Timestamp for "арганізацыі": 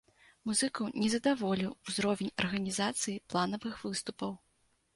2.45-3.17